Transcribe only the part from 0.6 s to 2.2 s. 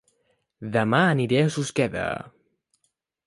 Dema aniré a Susqueda